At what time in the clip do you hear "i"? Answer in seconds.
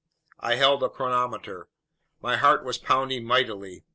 0.39-0.55